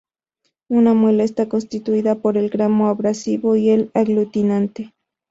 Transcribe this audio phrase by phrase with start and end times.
[0.67, 4.93] Una muela está constituida por el grano abrasivo y el aglutinante.